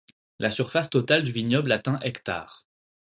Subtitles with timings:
[0.39, 2.65] La surface totale du vignoble atteint hectares.